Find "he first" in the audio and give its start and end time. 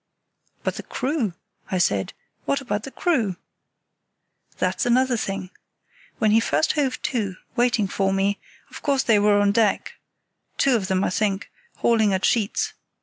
6.31-6.71